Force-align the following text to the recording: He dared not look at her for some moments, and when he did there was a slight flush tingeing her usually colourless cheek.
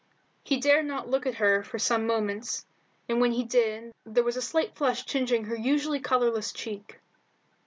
He 0.43 0.57
dared 0.57 0.87
not 0.87 1.09
look 1.11 1.27
at 1.27 1.35
her 1.35 1.61
for 1.63 1.77
some 1.77 2.07
moments, 2.07 2.65
and 3.07 3.21
when 3.21 3.33
he 3.33 3.43
did 3.43 3.93
there 4.03 4.23
was 4.23 4.35
a 4.35 4.41
slight 4.41 4.75
flush 4.75 5.05
tingeing 5.05 5.45
her 5.45 5.55
usually 5.55 5.99
colourless 5.99 6.51
cheek. 6.51 6.99